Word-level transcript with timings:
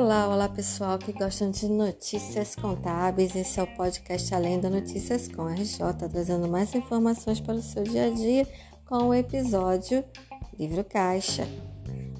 Olá, 0.00 0.28
olá 0.28 0.48
pessoal 0.48 0.96
que 0.96 1.12
gostam 1.12 1.50
de 1.50 1.68
notícias 1.68 2.54
contábeis. 2.54 3.34
Esse 3.34 3.58
é 3.58 3.64
o 3.64 3.66
podcast 3.66 4.32
Além 4.32 4.60
da 4.60 4.70
Notícias 4.70 5.26
com 5.26 5.48
RJ, 5.48 6.08
trazendo 6.08 6.46
mais 6.46 6.72
informações 6.72 7.40
para 7.40 7.56
o 7.56 7.60
seu 7.60 7.82
dia 7.82 8.06
a 8.06 8.10
dia 8.10 8.46
com 8.86 9.08
o 9.08 9.14
episódio 9.14 10.04
Livro 10.56 10.84
Caixa. 10.84 11.48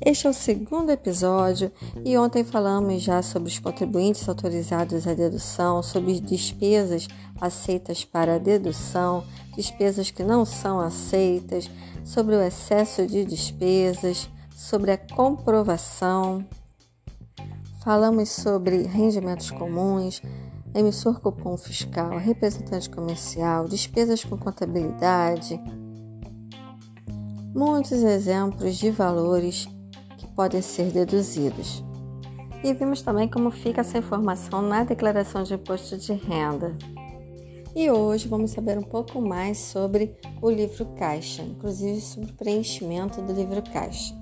Este 0.04 0.26
é 0.26 0.30
o 0.30 0.34
segundo 0.34 0.90
episódio 0.90 1.70
e 2.04 2.18
ontem 2.18 2.42
falamos 2.42 3.00
já 3.00 3.22
sobre 3.22 3.48
os 3.48 3.60
contribuintes 3.60 4.28
autorizados 4.28 5.06
à 5.06 5.14
dedução, 5.14 5.80
sobre 5.80 6.18
despesas 6.18 7.06
aceitas 7.40 8.04
para 8.04 8.40
dedução, 8.40 9.22
despesas 9.54 10.10
que 10.10 10.24
não 10.24 10.44
são 10.44 10.80
aceitas, 10.80 11.70
sobre 12.04 12.34
o 12.34 12.42
excesso 12.42 13.06
de 13.06 13.24
despesas, 13.24 14.28
sobre 14.50 14.90
a 14.90 14.98
comprovação. 14.98 16.44
Falamos 17.88 18.28
sobre 18.28 18.82
rendimentos 18.82 19.50
comuns, 19.50 20.20
emissor 20.74 21.22
cupom 21.22 21.56
fiscal, 21.56 22.18
representante 22.18 22.90
comercial, 22.90 23.66
despesas 23.66 24.22
com 24.22 24.36
contabilidade. 24.36 25.58
Muitos 27.54 28.02
exemplos 28.02 28.76
de 28.76 28.90
valores 28.90 29.66
que 30.18 30.26
podem 30.34 30.60
ser 30.60 30.92
deduzidos. 30.92 31.82
E 32.62 32.74
vimos 32.74 33.00
também 33.00 33.26
como 33.26 33.50
fica 33.50 33.80
essa 33.80 33.96
informação 33.96 34.60
na 34.60 34.84
declaração 34.84 35.42
de 35.42 35.54
imposto 35.54 35.96
de 35.96 36.12
renda. 36.12 36.76
E 37.74 37.90
hoje 37.90 38.28
vamos 38.28 38.50
saber 38.50 38.76
um 38.76 38.82
pouco 38.82 39.18
mais 39.18 39.56
sobre 39.56 40.14
o 40.42 40.50
livro 40.50 40.84
caixa, 40.98 41.40
inclusive 41.40 42.02
sobre 42.02 42.32
o 42.32 42.34
preenchimento 42.34 43.22
do 43.22 43.32
livro 43.32 43.62
caixa. 43.72 44.17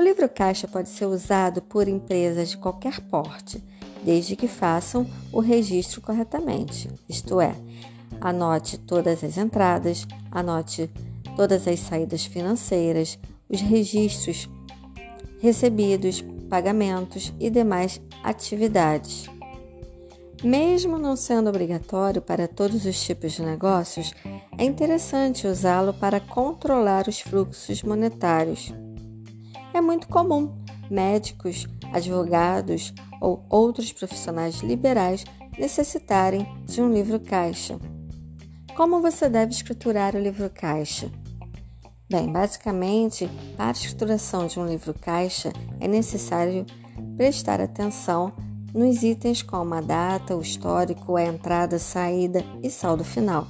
O 0.00 0.02
livro 0.02 0.30
caixa 0.30 0.66
pode 0.66 0.88
ser 0.88 1.04
usado 1.04 1.60
por 1.60 1.86
empresas 1.86 2.48
de 2.48 2.56
qualquer 2.56 3.02
porte, 3.02 3.62
desde 4.02 4.34
que 4.34 4.48
façam 4.48 5.06
o 5.30 5.40
registro 5.40 6.00
corretamente, 6.00 6.88
isto 7.06 7.38
é, 7.38 7.54
anote 8.18 8.78
todas 8.78 9.22
as 9.22 9.36
entradas, 9.36 10.06
anote 10.30 10.90
todas 11.36 11.68
as 11.68 11.80
saídas 11.80 12.24
financeiras, 12.24 13.18
os 13.46 13.60
registros 13.60 14.48
recebidos, 15.38 16.24
pagamentos 16.48 17.34
e 17.38 17.50
demais 17.50 18.00
atividades. 18.24 19.28
Mesmo 20.42 20.96
não 20.96 21.14
sendo 21.14 21.50
obrigatório 21.50 22.22
para 22.22 22.48
todos 22.48 22.86
os 22.86 22.98
tipos 23.04 23.32
de 23.32 23.42
negócios, 23.42 24.14
é 24.56 24.64
interessante 24.64 25.46
usá-lo 25.46 25.92
para 25.92 26.20
controlar 26.20 27.06
os 27.06 27.20
fluxos 27.20 27.82
monetários. 27.82 28.72
É 29.72 29.80
muito 29.80 30.08
comum 30.08 30.60
médicos, 30.90 31.68
advogados 31.92 32.92
ou 33.20 33.44
outros 33.48 33.92
profissionais 33.92 34.56
liberais 34.60 35.24
necessitarem 35.56 36.46
de 36.64 36.82
um 36.82 36.92
livro 36.92 37.20
caixa. 37.20 37.78
Como 38.76 39.00
você 39.00 39.28
deve 39.28 39.52
escriturar 39.52 40.16
o 40.16 40.20
livro 40.20 40.50
caixa? 40.50 41.10
Bem, 42.10 42.32
basicamente, 42.32 43.30
para 43.56 43.68
a 43.68 43.72
escrituração 43.72 44.48
de 44.48 44.58
um 44.58 44.66
livro 44.66 44.92
caixa 44.92 45.52
é 45.78 45.86
necessário 45.86 46.66
prestar 47.16 47.60
atenção 47.60 48.32
nos 48.74 49.02
itens 49.02 49.42
como 49.42 49.74
a 49.74 49.80
data, 49.80 50.36
o 50.36 50.40
histórico, 50.40 51.16
a 51.16 51.24
entrada, 51.24 51.78
saída 51.78 52.44
e 52.62 52.70
saldo 52.70 53.04
final. 53.04 53.46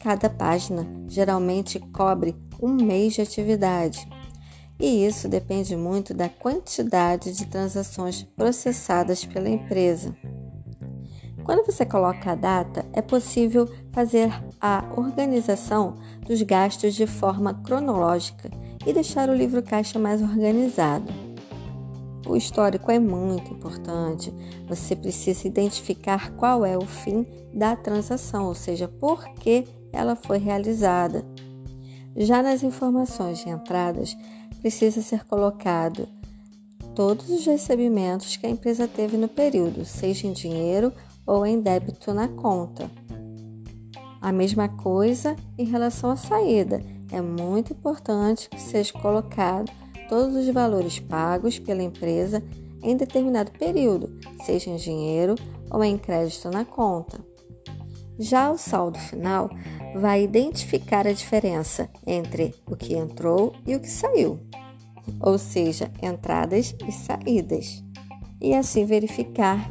Cada 0.00 0.28
página 0.28 0.86
geralmente 1.06 1.78
cobre 1.78 2.36
um 2.60 2.74
mês 2.74 3.14
de 3.14 3.20
atividade 3.20 4.08
e 4.78 5.06
isso 5.06 5.28
depende 5.28 5.76
muito 5.76 6.12
da 6.12 6.28
quantidade 6.28 7.32
de 7.32 7.46
transações 7.46 8.22
processadas 8.22 9.24
pela 9.24 9.48
empresa. 9.48 10.14
Quando 11.44 11.66
você 11.66 11.84
coloca 11.84 12.32
a 12.32 12.34
data, 12.34 12.86
é 12.92 13.02
possível 13.02 13.68
fazer 13.92 14.30
a 14.60 14.84
organização 14.96 15.96
dos 16.26 16.40
gastos 16.40 16.94
de 16.94 17.06
forma 17.06 17.52
cronológica 17.52 18.50
e 18.86 18.92
deixar 18.92 19.28
o 19.28 19.34
livro 19.34 19.62
caixa 19.62 19.98
mais 19.98 20.22
organizado. 20.22 21.12
O 22.26 22.36
histórico 22.36 22.90
é 22.90 22.98
muito 22.98 23.52
importante. 23.52 24.32
Você 24.66 24.96
precisa 24.96 25.46
identificar 25.46 26.30
qual 26.32 26.64
é 26.64 26.76
o 26.78 26.86
fim 26.86 27.26
da 27.52 27.76
transação, 27.76 28.46
ou 28.46 28.54
seja, 28.54 28.88
por 28.88 29.28
que 29.34 29.66
ela 29.92 30.16
foi 30.16 30.38
realizada. 30.38 31.24
Já 32.16 32.42
nas 32.42 32.62
informações 32.62 33.38
de 33.40 33.50
entradas, 33.50 34.16
precisa 34.64 35.02
ser 35.02 35.26
colocado 35.26 36.08
todos 36.94 37.28
os 37.28 37.44
recebimentos 37.44 38.38
que 38.38 38.46
a 38.46 38.48
empresa 38.48 38.88
teve 38.88 39.14
no 39.14 39.28
período, 39.28 39.84
seja 39.84 40.26
em 40.26 40.32
dinheiro 40.32 40.90
ou 41.26 41.44
em 41.44 41.60
débito 41.60 42.14
na 42.14 42.28
conta. 42.28 42.90
A 44.22 44.32
mesma 44.32 44.66
coisa 44.66 45.36
em 45.58 45.66
relação 45.66 46.10
à 46.10 46.16
saída. 46.16 46.82
É 47.12 47.20
muito 47.20 47.74
importante 47.74 48.48
que 48.48 48.58
seja 48.58 48.90
colocado 48.94 49.70
todos 50.08 50.34
os 50.34 50.48
valores 50.48 50.98
pagos 50.98 51.58
pela 51.58 51.82
empresa 51.82 52.42
em 52.82 52.96
determinado 52.96 53.50
período, 53.50 54.18
seja 54.46 54.70
em 54.70 54.76
dinheiro 54.76 55.34
ou 55.70 55.84
em 55.84 55.98
crédito 55.98 56.48
na 56.50 56.64
conta. 56.64 57.20
Já 58.18 58.50
o 58.50 58.56
saldo 58.56 58.98
final 58.98 59.50
vai 59.96 60.22
identificar 60.22 61.06
a 61.06 61.12
diferença 61.12 61.88
entre 62.06 62.54
o 62.66 62.76
que 62.76 62.94
entrou 62.94 63.54
e 63.66 63.74
o 63.74 63.80
que 63.80 63.90
saiu, 63.90 64.38
ou 65.20 65.36
seja, 65.36 65.90
entradas 66.00 66.74
e 66.86 66.92
saídas, 66.92 67.82
e 68.40 68.54
assim 68.54 68.84
verificar 68.84 69.70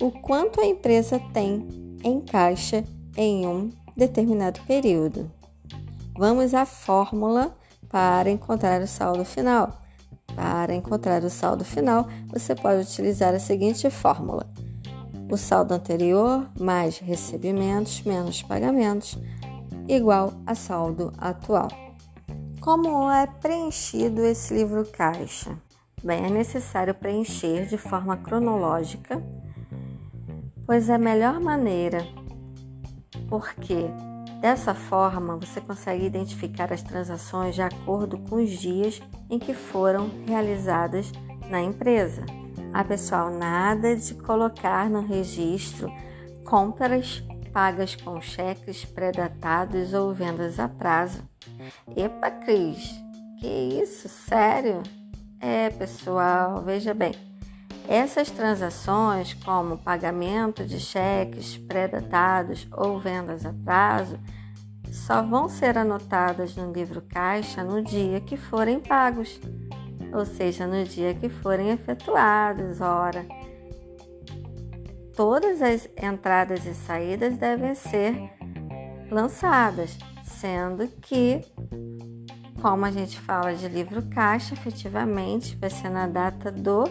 o 0.00 0.10
quanto 0.10 0.60
a 0.60 0.66
empresa 0.66 1.18
tem 1.32 1.66
em 2.02 2.20
caixa 2.20 2.84
em 3.16 3.46
um 3.46 3.70
determinado 3.96 4.60
período. 4.66 5.30
Vamos 6.16 6.54
à 6.54 6.64
fórmula 6.64 7.56
para 7.88 8.30
encontrar 8.30 8.80
o 8.80 8.86
saldo 8.86 9.24
final. 9.24 9.80
Para 10.34 10.74
encontrar 10.74 11.24
o 11.24 11.30
saldo 11.30 11.64
final, 11.64 12.06
você 12.28 12.54
pode 12.54 12.82
utilizar 12.82 13.34
a 13.34 13.40
seguinte 13.40 13.90
fórmula: 13.90 14.48
o 15.30 15.36
saldo 15.36 15.74
anterior 15.74 16.48
mais 16.58 16.98
recebimentos 16.98 18.02
menos 18.02 18.42
pagamentos 18.42 19.16
igual 19.88 20.32
a 20.46 20.54
saldo 20.54 21.12
atual. 21.18 21.68
Como 22.60 23.10
é 23.10 23.26
preenchido 23.26 24.24
esse 24.24 24.52
livro 24.52 24.84
caixa? 24.84 25.56
Bem, 26.02 26.26
é 26.26 26.30
necessário 26.30 26.94
preencher 26.94 27.66
de 27.66 27.76
forma 27.76 28.16
cronológica, 28.16 29.22
pois 30.66 30.88
é 30.88 30.94
a 30.94 30.98
melhor 30.98 31.40
maneira, 31.40 32.06
porque 33.28 33.86
dessa 34.40 34.74
forma 34.74 35.36
você 35.36 35.60
consegue 35.60 36.06
identificar 36.06 36.72
as 36.72 36.82
transações 36.82 37.54
de 37.54 37.62
acordo 37.62 38.18
com 38.18 38.36
os 38.36 38.50
dias 38.50 39.00
em 39.28 39.38
que 39.38 39.54
foram 39.54 40.10
realizadas 40.26 41.12
na 41.48 41.60
empresa. 41.60 42.39
Ah, 42.72 42.84
pessoal, 42.84 43.30
nada 43.30 43.96
de 43.96 44.14
colocar 44.14 44.88
no 44.88 45.00
registro 45.00 45.92
compras 46.44 47.20
pagas 47.52 47.96
com 47.96 48.20
cheques 48.20 48.84
pré-datados 48.84 49.92
ou 49.92 50.14
vendas 50.14 50.60
a 50.60 50.68
prazo. 50.68 51.20
Epa, 51.96 52.30
Cris, 52.30 52.94
que 53.40 53.48
isso? 53.48 54.08
Sério? 54.08 54.84
É, 55.40 55.68
pessoal, 55.70 56.62
veja 56.62 56.94
bem. 56.94 57.12
Essas 57.88 58.30
transações, 58.30 59.34
como 59.34 59.78
pagamento 59.78 60.64
de 60.64 60.78
cheques 60.78 61.56
pré-datados 61.56 62.68
ou 62.70 63.00
vendas 63.00 63.44
a 63.44 63.52
prazo, 63.52 64.16
só 64.92 65.22
vão 65.22 65.48
ser 65.48 65.76
anotadas 65.76 66.54
no 66.54 66.72
livro 66.72 67.02
caixa 67.02 67.64
no 67.64 67.82
dia 67.82 68.20
que 68.20 68.36
forem 68.36 68.78
pagos 68.78 69.40
ou 70.12 70.24
seja, 70.24 70.66
no 70.66 70.84
dia 70.84 71.14
que 71.14 71.28
forem 71.28 71.70
efetuados. 71.70 72.80
Ora, 72.80 73.26
todas 75.14 75.60
as 75.62 75.88
entradas 76.00 76.64
e 76.66 76.74
saídas 76.74 77.36
devem 77.36 77.74
ser 77.74 78.14
lançadas, 79.10 79.98
sendo 80.24 80.86
que, 80.88 81.40
como 82.60 82.84
a 82.84 82.90
gente 82.90 83.18
fala 83.20 83.54
de 83.54 83.68
livro 83.68 84.02
caixa, 84.08 84.54
efetivamente 84.54 85.56
vai 85.56 85.70
ser 85.70 85.90
na 85.90 86.06
data 86.06 86.50
do 86.50 86.84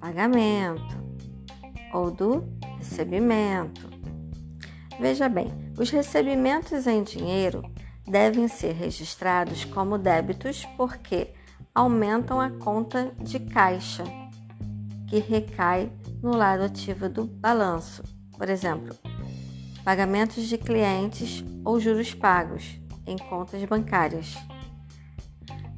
pagamento 0.00 1.02
ou 1.92 2.10
do 2.10 2.44
recebimento. 2.78 3.88
Veja 5.00 5.28
bem, 5.28 5.52
os 5.78 5.90
recebimentos 5.90 6.86
em 6.86 7.02
dinheiro 7.02 7.62
devem 8.06 8.48
ser 8.48 8.72
registrados 8.72 9.64
como 9.64 9.98
débitos 9.98 10.64
porque 10.76 11.32
aumentam 11.74 12.40
a 12.40 12.50
conta 12.50 13.10
de 13.18 13.40
caixa, 13.40 14.04
que 15.08 15.18
recai 15.18 15.90
no 16.22 16.36
lado 16.36 16.62
ativo 16.62 17.08
do 17.08 17.24
balanço. 17.24 18.04
Por 18.38 18.48
exemplo, 18.48 18.96
pagamentos 19.84 20.44
de 20.44 20.56
clientes 20.56 21.44
ou 21.64 21.80
juros 21.80 22.14
pagos 22.14 22.80
em 23.04 23.18
contas 23.18 23.64
bancárias. 23.64 24.36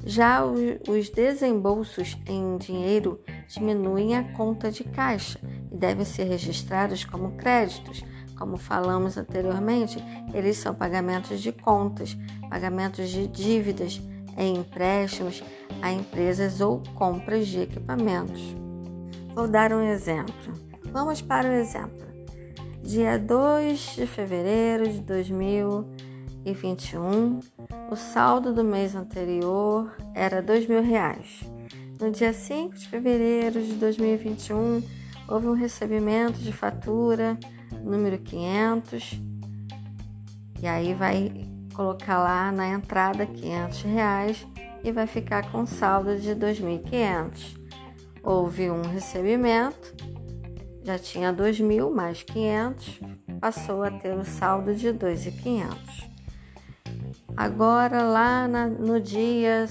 Já 0.05 0.45
os 0.45 1.09
desembolsos 1.09 2.15
em 2.27 2.57
dinheiro 2.57 3.19
diminuem 3.47 4.15
a 4.15 4.23
conta 4.33 4.71
de 4.71 4.83
caixa 4.83 5.39
e 5.71 5.75
devem 5.75 6.05
ser 6.05 6.25
registrados 6.25 7.03
como 7.03 7.31
créditos. 7.31 8.03
Como 8.37 8.55
falamos 8.55 9.17
anteriormente, 9.17 9.97
eles 10.31 10.57
são 10.57 10.75
pagamentos 10.75 11.41
de 11.41 11.51
contas, 11.51 12.15
pagamentos 12.49 13.09
de 13.09 13.27
dívidas 13.27 13.99
em 14.37 14.57
empréstimos 14.57 15.41
a 15.81 15.91
empresas 15.91 16.61
ou 16.61 16.83
compras 16.95 17.47
de 17.47 17.61
equipamentos. 17.61 18.39
Vou 19.33 19.47
dar 19.47 19.73
um 19.73 19.81
exemplo. 19.81 20.53
Vamos 20.91 21.19
para 21.21 21.49
o 21.49 21.53
exemplo. 21.53 22.05
Dia 22.83 23.17
2 23.19 23.95
de 23.95 24.05
fevereiro 24.07 24.89
de 24.89 25.01
2021, 25.01 27.39
o 27.91 27.95
saldo 27.95 28.51
do 28.53 28.63
mês 28.63 28.95
anterior 28.95 29.93
era 30.15 30.39
R$ 30.39 30.67
mil 30.69 30.81
reais. 30.81 31.43
No 31.99 32.09
dia 32.11 32.31
5 32.31 32.75
de 32.75 32.87
fevereiro 32.87 33.61
de 33.61 33.73
2021, 33.73 34.81
houve 35.27 35.47
um 35.47 35.53
recebimento 35.53 36.39
de 36.39 36.53
fatura 36.53 37.37
número 37.83 38.17
500 38.19 39.19
e 40.61 40.67
aí 40.67 40.93
vai 40.93 41.46
colocar 41.77 42.17
lá 42.17 42.51
na 42.51 42.67
entrada 42.67 43.23
500 43.23 43.81
reais 43.83 44.47
e 44.83 44.91
vai 44.91 45.05
ficar 45.05 45.51
com 45.51 45.63
saldo 45.67 46.17
de 46.17 46.31
2.500. 46.31 47.55
Houve 48.23 48.71
um 48.71 48.81
recebimento, 48.81 49.93
já 50.83 50.97
tinha 50.97 51.31
2.000 51.31 51.93
mais 51.93 52.23
500, 52.23 52.99
passou 53.39 53.83
a 53.83 53.91
ter 53.91 54.17
o 54.17 54.25
saldo 54.25 54.73
de 54.73 54.87
2.500. 54.87 56.09
Agora 57.37 58.01
lá 58.01 58.47
na, 58.47 58.65
no 58.67 58.99
dia 58.99 59.67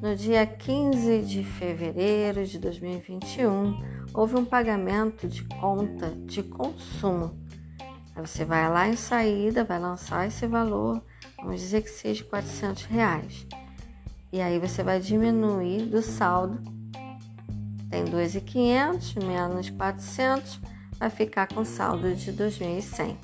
no 0.00 0.16
dia 0.16 0.46
15 0.46 1.22
de 1.22 1.44
fevereiro 1.44 2.46
de 2.46 2.58
2021, 2.58 3.82
houve 4.14 4.36
um 4.36 4.44
pagamento 4.44 5.28
de 5.28 5.42
conta 5.44 6.10
de 6.24 6.42
consumo. 6.42 7.36
Você 8.16 8.44
vai 8.44 8.68
lá 8.68 8.88
em 8.88 8.96
saída, 8.96 9.64
vai 9.64 9.78
lançar 9.78 10.26
esse 10.26 10.46
valor, 10.46 11.02
vamos 11.38 11.60
dizer 11.60 11.82
que 11.82 11.90
seja 11.90 12.24
400 12.24 12.84
reais. 12.84 13.46
E 14.32 14.40
aí 14.40 14.58
você 14.58 14.82
vai 14.82 15.00
diminuir 15.00 15.86
do 15.86 16.02
saldo. 16.02 16.60
Tem 17.90 18.04
2.500 18.04 19.24
menos 19.24 19.70
400, 19.70 20.60
vai 20.98 21.08
ficar 21.08 21.48
com 21.48 21.64
saldo 21.64 22.14
de 22.14 22.32
2.100. 22.32 23.16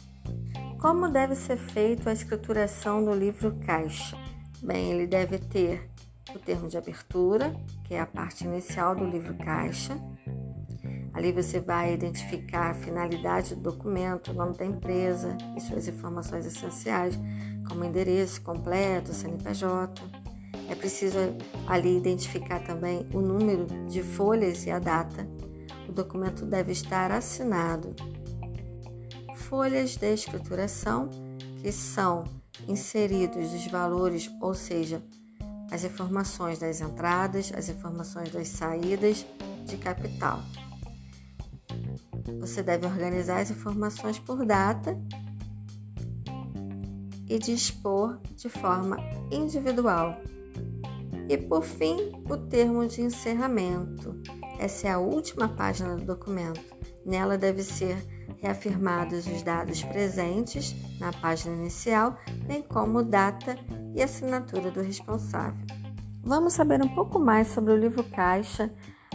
Como 0.80 1.08
deve 1.08 1.34
ser 1.34 1.56
feita 1.56 2.10
a 2.10 2.12
escrituração 2.12 3.04
do 3.04 3.14
livro 3.14 3.58
caixa? 3.66 4.16
Bem, 4.62 4.92
ele 4.92 5.06
deve 5.06 5.38
ter 5.38 5.90
o 6.34 6.38
termo 6.38 6.68
de 6.68 6.76
abertura, 6.76 7.54
que 7.84 7.94
é 7.94 8.00
a 8.00 8.06
parte 8.06 8.44
inicial 8.44 8.94
do 8.94 9.04
livro 9.04 9.34
caixa. 9.34 9.94
Ali 11.14 11.30
você 11.30 11.60
vai 11.60 11.94
identificar 11.94 12.70
a 12.70 12.74
finalidade 12.74 13.54
do 13.54 13.60
documento, 13.60 14.32
o 14.32 14.34
nome 14.34 14.56
da 14.56 14.66
empresa 14.66 15.36
e 15.56 15.60
suas 15.60 15.86
informações 15.86 16.44
essenciais, 16.44 17.16
como 17.68 17.84
endereço 17.84 18.42
completo, 18.42 19.14
CNPJ. 19.14 20.02
É 20.68 20.74
preciso 20.74 21.18
ali 21.68 21.96
identificar 21.96 22.60
também 22.60 23.06
o 23.14 23.20
número 23.20 23.66
de 23.88 24.02
folhas 24.02 24.66
e 24.66 24.70
a 24.70 24.80
data. 24.80 25.26
O 25.88 25.92
documento 25.92 26.44
deve 26.44 26.72
estar 26.72 27.12
assinado. 27.12 27.94
Folhas 29.36 29.96
de 29.96 30.12
escrituração, 30.12 31.08
que 31.62 31.70
são 31.70 32.24
inseridos 32.66 33.52
os 33.52 33.66
valores, 33.68 34.28
ou 34.40 34.52
seja, 34.52 35.00
as 35.70 35.84
informações 35.84 36.58
das 36.58 36.80
entradas, 36.80 37.52
as 37.54 37.68
informações 37.68 38.30
das 38.30 38.48
saídas 38.48 39.24
de 39.64 39.76
capital. 39.76 40.40
Você 42.40 42.62
deve 42.62 42.86
organizar 42.86 43.40
as 43.40 43.50
informações 43.50 44.18
por 44.18 44.44
data 44.44 44.98
e 47.28 47.38
dispor 47.38 48.18
de 48.36 48.48
forma 48.48 48.96
individual. 49.30 50.16
E 51.28 51.38
por 51.38 51.62
fim, 51.62 52.12
o 52.28 52.36
termo 52.36 52.86
de 52.86 53.00
encerramento. 53.00 54.20
Essa 54.58 54.88
é 54.88 54.90
a 54.92 54.98
última 54.98 55.48
página 55.48 55.96
do 55.96 56.04
documento. 56.04 56.60
Nela 57.04 57.38
deve 57.38 57.62
ser 57.62 57.96
reafirmados 58.40 59.26
os 59.26 59.42
dados 59.42 59.82
presentes 59.82 60.74
na 61.00 61.12
página 61.12 61.56
inicial, 61.56 62.18
bem 62.46 62.62
como 62.62 63.02
data 63.02 63.58
e 63.94 64.02
assinatura 64.02 64.70
do 64.70 64.82
responsável. 64.82 65.64
Vamos 66.22 66.52
saber 66.52 66.82
um 66.82 66.94
pouco 66.94 67.18
mais 67.18 67.48
sobre 67.48 67.72
o 67.72 67.76
livro 67.76 68.04
caixa 68.04 68.72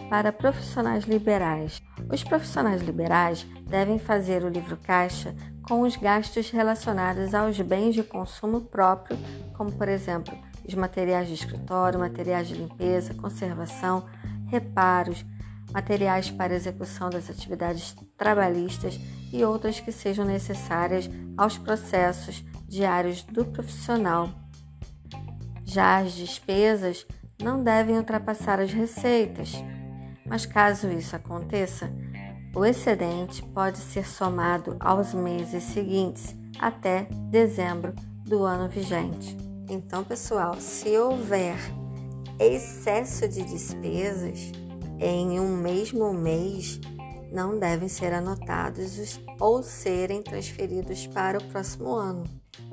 para 0.09 0.33
profissionais 0.33 1.05
liberais. 1.05 1.81
Os 2.11 2.23
profissionais 2.23 2.81
liberais 2.81 3.45
devem 3.69 3.99
fazer 3.99 4.43
o 4.43 4.49
livro 4.49 4.75
caixa 4.77 5.35
com 5.61 5.81
os 5.81 5.95
gastos 5.95 6.49
relacionados 6.49 7.35
aos 7.35 7.61
bens 7.61 7.93
de 7.93 8.01
consumo 8.01 8.61
próprio, 8.61 9.17
como 9.53 9.71
por 9.71 9.87
exemplo, 9.87 10.35
os 10.67 10.73
materiais 10.73 11.27
de 11.27 11.35
escritório, 11.35 11.99
materiais 11.99 12.47
de 12.47 12.55
limpeza, 12.55 13.13
conservação, 13.13 14.05
reparos, 14.47 15.23
materiais 15.71 16.31
para 16.31 16.55
execução 16.55 17.09
das 17.09 17.29
atividades 17.29 17.95
trabalhistas 18.17 18.99
e 19.31 19.43
outras 19.43 19.79
que 19.79 19.91
sejam 19.91 20.25
necessárias 20.25 21.07
aos 21.37 21.57
processos 21.57 22.43
diários 22.67 23.21
do 23.23 23.45
profissional. 23.45 24.29
Já 25.63 25.99
as 25.99 26.13
despesas 26.13 27.05
não 27.41 27.63
devem 27.63 27.95
ultrapassar 27.95 28.59
as 28.59 28.73
receitas, 28.73 29.53
mas 30.29 30.45
caso 30.45 30.89
isso 30.89 31.15
aconteça, 31.15 31.91
o 32.55 32.65
excedente 32.65 33.43
pode 33.53 33.79
ser 33.79 34.07
somado 34.07 34.75
aos 34.79 35.13
meses 35.13 35.63
seguintes 35.63 36.35
até 36.59 37.07
dezembro 37.29 37.93
do 38.25 38.43
ano 38.43 38.69
vigente. 38.69 39.35
Então, 39.69 40.03
pessoal, 40.03 40.55
se 40.59 40.97
houver 40.97 41.57
excesso 42.39 43.27
de 43.27 43.43
despesas 43.43 44.51
em 44.99 45.39
um 45.39 45.57
mesmo 45.57 46.13
mês, 46.13 46.79
não 47.31 47.59
devem 47.59 47.87
ser 47.87 48.13
anotados 48.13 49.19
ou 49.39 49.61
serem 49.61 50.21
transferidos 50.21 51.05
para 51.07 51.37
o 51.37 51.43
próximo 51.45 51.93
ano. 51.93 52.23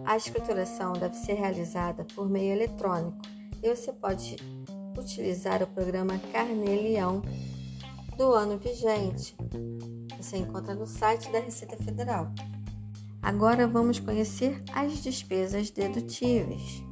A 0.04 0.16
escrituração 0.16 0.92
deve 0.94 1.14
ser 1.14 1.34
realizada 1.34 2.06
por 2.14 2.28
meio 2.28 2.52
eletrônico 2.52 3.18
e 3.62 3.68
você 3.68 3.92
pode 3.92 4.36
utilizar 4.98 5.62
o 5.62 5.66
programa 5.66 6.18
Carnelião 6.32 7.22
do 8.16 8.32
ano 8.32 8.58
vigente. 8.58 9.36
Você 10.16 10.38
encontra 10.38 10.74
no 10.74 10.86
site 10.86 11.30
da 11.30 11.38
Receita 11.38 11.76
Federal. 11.76 12.32
Agora 13.22 13.66
vamos 13.66 14.00
conhecer 14.00 14.62
as 14.72 15.02
despesas 15.02 15.70
dedutíveis. 15.70 16.82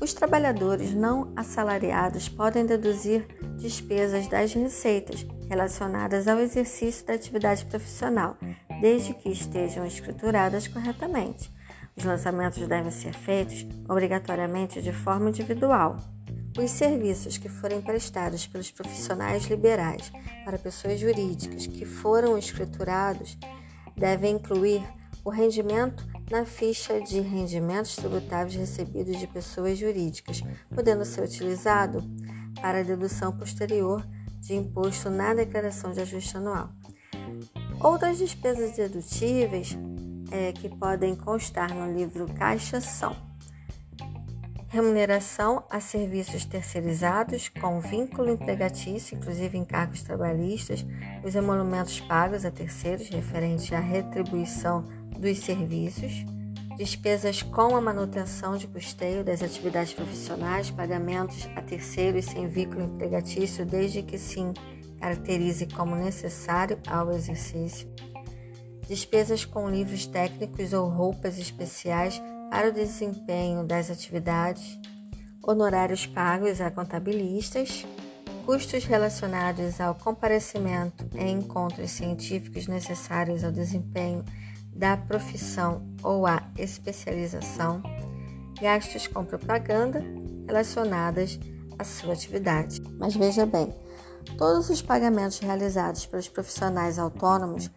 Os 0.00 0.12
trabalhadores 0.12 0.94
não 0.94 1.32
assalariados 1.36 2.28
podem 2.28 2.66
deduzir 2.66 3.26
despesas 3.56 4.26
das 4.28 4.52
receitas 4.52 5.26
relacionadas 5.48 6.28
ao 6.28 6.38
exercício 6.38 7.06
da 7.06 7.14
atividade 7.14 7.64
profissional, 7.64 8.36
desde 8.80 9.14
que 9.14 9.30
estejam 9.30 9.86
escrituradas 9.86 10.68
corretamente. 10.68 11.50
Os 11.96 12.04
lançamentos 12.04 12.66
devem 12.66 12.90
ser 12.90 13.14
feitos 13.14 13.66
obrigatoriamente 13.88 14.80
de 14.80 14.92
forma 14.92 15.28
individual. 15.28 15.96
Os 16.56 16.70
serviços 16.70 17.38
que 17.38 17.48
forem 17.48 17.80
prestados 17.80 18.46
pelos 18.46 18.70
profissionais 18.70 19.44
liberais 19.44 20.12
para 20.44 20.58
pessoas 20.58 21.00
jurídicas 21.00 21.66
que 21.66 21.86
foram 21.86 22.36
escriturados 22.36 23.38
devem 23.96 24.36
incluir 24.36 24.82
o 25.24 25.30
rendimento 25.30 26.06
na 26.30 26.44
ficha 26.44 27.00
de 27.00 27.20
rendimentos 27.20 27.96
tributáveis 27.96 28.54
recebidos 28.54 29.18
de 29.18 29.26
pessoas 29.26 29.78
jurídicas, 29.78 30.42
podendo 30.74 31.04
ser 31.04 31.24
utilizado 31.24 32.02
para 32.60 32.84
dedução 32.84 33.36
posterior 33.36 34.06
de 34.40 34.54
imposto 34.54 35.08
na 35.08 35.32
declaração 35.32 35.92
de 35.92 36.00
ajuste 36.00 36.36
anual. 36.36 36.70
Outras 37.80 38.18
despesas 38.18 38.76
dedutíveis 38.76 39.76
é, 40.30 40.52
que 40.52 40.68
podem 40.68 41.14
constar 41.14 41.72
no 41.74 41.92
livro 41.96 42.26
Caixa 42.34 42.80
são 42.80 43.16
remuneração 44.72 45.64
a 45.68 45.80
serviços 45.80 46.46
terceirizados 46.46 47.50
com 47.50 47.78
vínculo 47.78 48.30
empregatício, 48.30 49.14
inclusive 49.14 49.58
encargos 49.58 50.02
trabalhistas, 50.02 50.82
os 51.22 51.34
emolumentos 51.34 52.00
pagos 52.00 52.46
a 52.46 52.50
terceiros 52.50 53.10
referente 53.10 53.74
à 53.74 53.80
retribuição 53.80 54.82
dos 55.18 55.40
serviços, 55.40 56.24
despesas 56.78 57.42
com 57.42 57.76
a 57.76 57.82
manutenção 57.82 58.56
de 58.56 58.66
custeio 58.66 59.22
das 59.22 59.42
atividades 59.42 59.92
profissionais, 59.92 60.70
pagamentos 60.70 61.46
a 61.54 61.60
terceiros 61.60 62.24
sem 62.24 62.48
vínculo 62.48 62.82
empregatício, 62.82 63.66
desde 63.66 64.02
que 64.02 64.16
sim 64.16 64.54
caracterize 64.98 65.66
como 65.66 65.94
necessário 65.96 66.78
ao 66.86 67.12
exercício, 67.12 67.86
despesas 68.88 69.44
com 69.44 69.68
livros 69.68 70.06
técnicos 70.06 70.72
ou 70.72 70.88
roupas 70.88 71.38
especiais 71.38 72.22
para 72.52 72.68
o 72.68 72.72
desempenho 72.72 73.64
das 73.64 73.90
atividades, 73.90 74.78
honorários 75.42 76.04
pagos 76.04 76.60
a 76.60 76.70
contabilistas, 76.70 77.86
custos 78.44 78.84
relacionados 78.84 79.80
ao 79.80 79.94
comparecimento 79.94 81.08
em 81.14 81.38
encontros 81.38 81.92
científicos 81.92 82.66
necessários 82.66 83.42
ao 83.42 83.50
desempenho 83.50 84.22
da 84.70 84.98
profissão 84.98 85.82
ou 86.02 86.26
à 86.26 86.42
especialização, 86.58 87.82
gastos 88.60 89.06
com 89.06 89.24
propaganda 89.24 90.04
relacionadas 90.46 91.40
à 91.78 91.84
sua 91.84 92.12
atividade. 92.12 92.82
Mas 92.98 93.16
veja 93.16 93.46
bem, 93.46 93.74
todos 94.36 94.68
os 94.68 94.82
pagamentos 94.82 95.38
realizados 95.38 96.04
pelos 96.04 96.28
profissionais 96.28 96.98
autônomos 96.98 97.70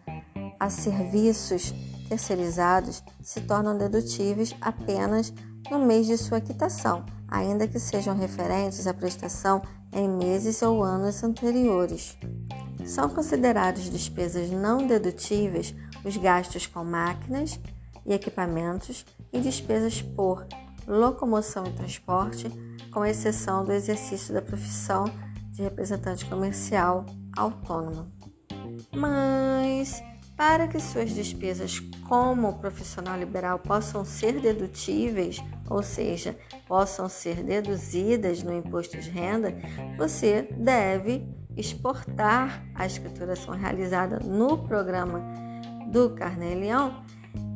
a 0.60 0.70
serviços 0.70 1.74
terceirizados 2.16 3.04
se 3.22 3.42
tornam 3.42 3.78
dedutíveis 3.78 4.56
apenas 4.62 5.34
no 5.70 5.80
mês 5.80 6.08
de 6.08 6.18
sua 6.18 6.40
quitação, 6.40 7.06
ainda 7.28 7.68
que 7.68 7.78
sejam 7.78 8.16
referentes 8.16 8.88
à 8.88 8.94
prestação 8.94 9.62
em 9.92 10.08
meses 10.08 10.62
ou 10.62 10.82
anos 10.82 11.24
anteriores. 11.24 12.18
São 12.86 13.10
considerados 13.10 13.90
despesas 13.90 14.50
não 14.50 14.88
dedutíveis 14.88 15.76
os 16.06 16.16
gastos 16.16 16.68
com 16.68 16.86
máquinas 16.86 17.60
e 18.06 18.14
equipamentos 18.14 19.06
e 19.34 19.40
despesas 19.42 20.02
por 20.02 20.48
locomoção 20.88 21.66
e 21.66 21.74
transporte, 21.74 22.48
com 22.94 23.06
exceção 23.06 23.66
do 23.66 23.74
exercício 23.74 24.34
da 24.34 24.42
profissão 24.42 25.06
de 25.52 25.64
representante 25.64 26.24
comercial 26.26 27.06
autônomo. 27.36 28.10
Mas, 28.94 30.02
para 30.36 30.68
que 30.68 30.80
suas 30.80 31.12
despesas 31.12 31.80
como 32.08 32.60
profissional 32.60 33.18
liberal 33.18 33.60
possam 33.60 34.04
ser 34.04 34.40
dedutíveis, 34.42 35.42
ou 35.70 35.82
seja, 35.82 36.38
possam 36.68 37.08
ser 37.08 37.44
deduzidas 37.44 38.44
no 38.44 38.54
imposto 38.54 38.98
de 38.98 39.10
renda, 39.10 39.56
você 39.98 40.48
deve 40.58 41.26
exportar 41.56 42.66
a 42.76 42.86
escrituração 42.86 43.54
realizada 43.54 44.20
no 44.20 44.58
programa 44.58 45.22
do 45.88 46.10
Carnê-Leão 46.10 47.04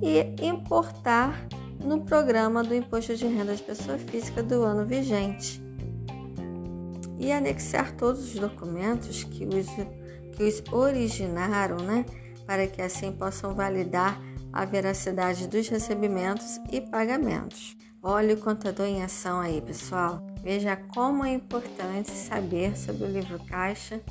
e 0.02 0.36
importar 0.42 1.48
no 1.84 2.02
programa 2.02 2.64
do 2.64 2.74
Imposto 2.74 3.16
de 3.16 3.28
Renda 3.28 3.56
de 3.56 3.64
Pessoa 3.64 3.98
Física 3.98 4.42
do 4.42 4.64
ano 4.64 4.86
vigente. 4.86 5.62
E 7.18 7.34
anexar 7.34 7.94
todos 7.96 8.34
os 8.34 8.40
documentos 8.40 9.26
que 9.26 9.46
os, 9.46 9.68
que 10.36 10.44
os 10.44 10.64
originaram, 10.72 11.78
né, 11.78 12.06
para 12.50 12.66
que 12.66 12.82
assim 12.82 13.12
possam 13.12 13.54
validar 13.54 14.20
a 14.52 14.66
veracidade 14.66 15.48
dos 15.48 15.70
recebimentos 15.70 16.60
e 16.72 16.82
pagamentos. 16.82 17.78
Olha 18.02 18.34
o 18.34 18.40
contador 18.40 18.88
em 18.88 19.04
ação 19.04 19.40
aí, 19.40 19.62
pessoal. 19.62 20.26
Veja 20.42 20.76
como 20.76 21.24
é 21.24 21.32
importante 21.32 22.10
saber 22.10 22.76
sobre 22.76 23.04
o 23.04 23.08
livro 23.08 23.40
caixa. 23.46 24.02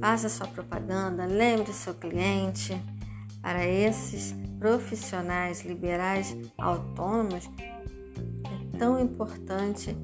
Faça 0.00 0.28
sua 0.28 0.46
propaganda, 0.46 1.26
lembre 1.26 1.72
seu 1.72 1.94
cliente. 1.94 2.80
Para 3.42 3.66
esses 3.66 4.32
profissionais 4.60 5.62
liberais 5.62 6.36
autônomos, 6.56 7.50
é 8.44 8.78
tão 8.78 9.00
importante 9.00 9.96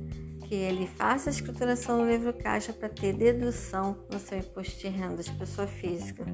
que 0.49 0.57
ele 0.57 0.89
faça 0.89 1.31
a 1.31 1.33
escrituração 1.33 1.99
do 1.99 2.11
livro 2.11 2.33
caixa 2.33 2.73
para 2.73 2.89
ter 2.89 3.13
dedução 3.13 3.97
no 4.11 4.19
seu 4.19 4.39
imposto 4.39 4.81
de 4.81 4.89
renda 4.89 5.23
de 5.23 5.31
pessoa 5.35 5.69
física. 5.69 6.27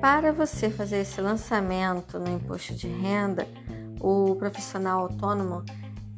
Para 0.00 0.32
você 0.32 0.70
fazer 0.70 1.00
esse 1.00 1.20
lançamento 1.20 2.18
no 2.18 2.34
imposto 2.34 2.74
de 2.74 2.88
renda, 2.88 3.46
o 4.00 4.34
profissional 4.36 5.02
autônomo 5.02 5.62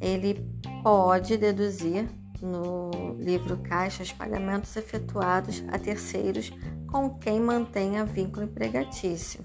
ele 0.00 0.48
pode 0.84 1.36
deduzir 1.36 2.08
no 2.40 3.16
livro 3.18 3.56
caixa 3.56 4.04
os 4.04 4.12
pagamentos 4.12 4.76
efetuados 4.76 5.64
a 5.66 5.80
terceiros 5.80 6.52
com 6.88 7.10
quem 7.18 7.40
mantenha 7.40 8.04
vínculo 8.04 8.44
empregatício. 8.44 9.44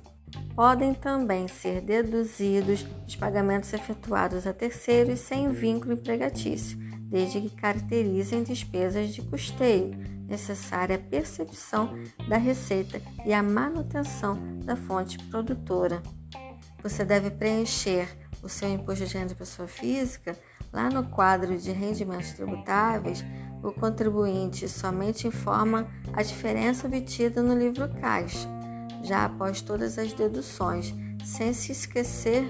Podem 0.55 0.93
também 0.93 1.47
ser 1.47 1.81
deduzidos 1.81 2.85
os 3.07 3.15
pagamentos 3.15 3.73
efetuados 3.73 4.45
a 4.45 4.53
terceiros 4.53 5.19
sem 5.19 5.49
vínculo 5.49 5.93
empregatício, 5.93 6.77
desde 7.03 7.41
que 7.41 7.49
caracterizem 7.49 8.43
despesas 8.43 9.09
de 9.09 9.23
custeio, 9.23 10.16
necessária 10.27 10.95
à 10.95 10.99
percepção 10.99 11.97
da 12.27 12.37
receita 12.37 13.01
e 13.25 13.33
à 13.33 13.41
manutenção 13.41 14.59
da 14.59 14.75
fonte 14.75 15.17
produtora. 15.25 16.03
Você 16.83 17.03
deve 17.03 17.31
preencher 17.31 18.07
o 18.43 18.49
seu 18.49 18.69
imposto 18.69 19.05
de 19.05 19.13
renda 19.13 19.29
de 19.29 19.35
pessoa 19.35 19.67
física 19.67 20.37
lá 20.71 20.89
no 20.89 21.09
quadro 21.09 21.57
de 21.57 21.71
rendimentos 21.71 22.33
tributáveis 22.33 23.23
o 23.63 23.71
contribuinte 23.71 24.67
somente 24.69 25.27
informa 25.27 25.87
a 26.13 26.21
diferença 26.21 26.87
obtida 26.87 27.41
no 27.41 27.57
livro 27.57 27.89
caixa, 27.99 28.47
já 29.03 29.25
após 29.25 29.61
todas 29.61 29.97
as 29.97 30.13
deduções, 30.13 30.93
sem 31.25 31.53
se 31.53 31.71
esquecer 31.71 32.45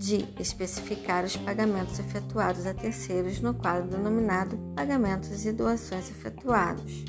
de 0.00 0.26
especificar 0.40 1.26
os 1.26 1.36
pagamentos 1.36 1.98
efetuados 1.98 2.64
a 2.64 2.72
terceiros 2.72 3.38
no 3.38 3.52
quadro 3.52 3.86
denominado 3.86 4.56
Pagamentos 4.74 5.44
e 5.44 5.52
Doações 5.52 6.08
Efetuados. 6.08 7.04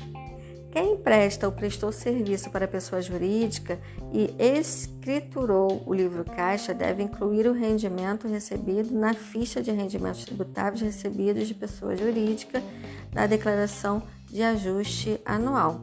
Quem 0.70 0.98
presta 0.98 1.46
ou 1.46 1.52
prestou 1.52 1.90
serviço 1.90 2.50
para 2.50 2.68
pessoa 2.68 3.00
jurídica 3.00 3.80
e 4.12 4.34
escriturou 4.38 5.82
o 5.86 5.94
livro 5.94 6.22
caixa 6.22 6.74
deve 6.74 7.02
incluir 7.02 7.46
o 7.46 7.54
rendimento 7.54 8.28
recebido 8.28 8.94
na 8.94 9.14
ficha 9.14 9.62
de 9.62 9.70
rendimentos 9.70 10.26
tributáveis 10.26 10.82
recebidos 10.82 11.48
de 11.48 11.54
pessoa 11.54 11.96
jurídica 11.96 12.62
da 13.10 13.26
declaração 13.26 14.02
de 14.26 14.42
ajuste 14.42 15.18
anual. 15.24 15.80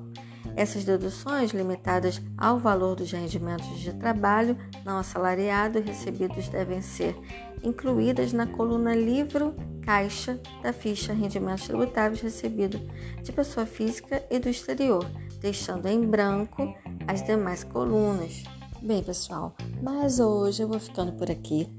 Essas 0.55 0.84
deduções, 0.84 1.51
limitadas 1.51 2.22
ao 2.38 2.60
valor 2.60 2.96
dos 2.96 3.12
rendimentos 3.12 3.79
de 3.79 3.93
trabalho 3.93 4.58
não 4.86 4.98
assalariado 4.98 5.79
recebidos, 5.79 6.50
devem 6.50 6.81
ser 6.81 7.15
incluídas 7.63 8.34
na 8.34 8.48
coluna 8.48 8.96
livro 8.96 9.55
caixa 9.81 10.39
da 10.62 10.72
ficha 10.72 11.13
rendimentos 11.13 11.65
tributáveis 11.65 12.22
recebido 12.22 12.79
de 13.24 13.31
pessoa 13.31 13.65
física 13.65 14.24
e 14.29 14.39
do 14.39 14.50
exterior, 14.50 15.05
deixando 15.41 15.88
em 15.88 16.05
branco 16.05 16.74
as 17.08 17.24
demais 17.24 17.63
colunas. 17.63 18.43
Bem, 18.81 19.03
pessoal, 19.03 19.55
mas 19.81 20.19
hoje 20.19 20.63
eu 20.63 20.67
vou 20.67 20.79
ficando 20.79 21.13
por 21.13 21.29
aqui. 21.29 21.69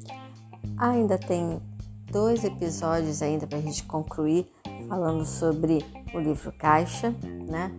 Ainda 0.76 1.16
tem 1.16 1.60
dois 2.10 2.44
episódios 2.44 3.22
ainda 3.22 3.46
para 3.46 3.58
a 3.58 3.62
gente 3.62 3.84
concluir 3.84 4.46
falando 4.88 5.24
sobre 5.24 5.84
o 6.12 6.18
livro 6.18 6.52
Caixa, 6.58 7.14
né? 7.48 7.70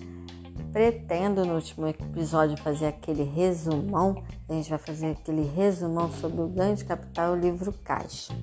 Pretendo 0.71 1.45
no 1.45 1.55
último 1.55 1.87
episódio 1.87 2.55
fazer 2.57 2.87
aquele 2.87 3.23
resumão. 3.23 4.23
A 4.47 4.53
gente 4.53 4.69
vai 4.69 4.79
fazer 4.79 5.11
aquele 5.11 5.43
resumão 5.53 6.11
sobre 6.11 6.41
o 6.41 6.47
ganho 6.47 6.75
de 6.75 6.85
capital 6.85 7.33
o 7.33 7.35
livro 7.35 7.73
Caixa. 7.83 8.33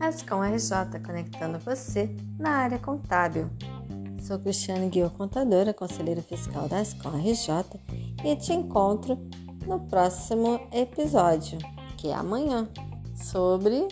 Ascom 0.00 0.42
RJ 0.42 1.00
conectando 1.04 1.58
você 1.58 2.14
na 2.38 2.50
área 2.50 2.78
contábil. 2.78 3.48
Sou 4.20 4.40
Cristiane 4.40 4.88
Guiô, 4.88 5.08
contadora, 5.10 5.72
conselheira 5.72 6.20
fiscal 6.20 6.68
da 6.68 6.80
Ascom 6.80 7.10
RJ 7.10 7.80
e 8.24 8.34
te 8.34 8.52
encontro 8.52 9.16
no 9.64 9.78
próximo 9.80 10.60
episódio, 10.72 11.58
que 11.96 12.08
é 12.08 12.14
amanhã, 12.14 12.68
sobre 13.14 13.86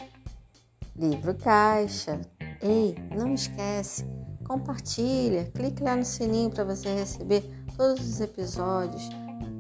livro 0.97 1.35
caixa. 1.35 2.21
Ei, 2.61 2.97
não 3.15 3.35
esquece, 3.35 4.05
compartilha, 4.45 5.51
clique 5.55 5.83
lá 5.83 5.97
no 5.97 6.05
sininho 6.05 6.51
para 6.51 6.65
você 6.65 6.95
receber 6.95 7.43
todos 7.77 8.07
os 8.07 8.21
episódios, 8.21 9.09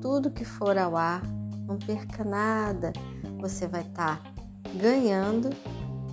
tudo 0.00 0.30
que 0.30 0.44
for 0.44 0.78
ao 0.78 0.96
ar, 0.96 1.22
não 1.66 1.78
perca 1.78 2.24
nada. 2.24 2.92
Você 3.40 3.66
vai 3.66 3.82
estar 3.82 4.22
tá 4.22 4.30
ganhando 4.74 5.50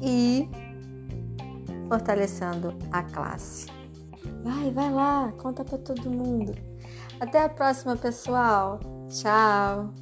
e 0.01 0.50
fortalecendo 1.88 2.74
a 2.92 3.04
classe. 3.04 3.68
Vai, 4.44 4.72
vai 4.72 4.92
lá, 4.92 5.32
conta 5.38 5.63
para 5.63 5.78
todo 5.78 6.10
mundo. 6.10 6.54
Até 7.20 7.44
a 7.44 7.50
próxima, 7.50 7.96
pessoal. 7.96 8.80
Tchau. 9.08 9.94